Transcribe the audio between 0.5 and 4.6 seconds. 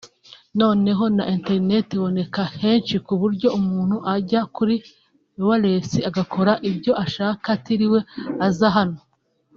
noneho na internet iboneka henshi ku buryo umuntu ajya